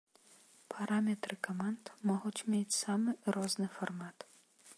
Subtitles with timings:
[0.73, 4.17] Параметры каманд могуць мець самы розны фармат.